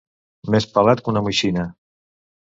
Més 0.53 0.65
pelat 0.77 1.03
que 1.07 1.11
una 1.13 1.21
moixina. 1.27 1.67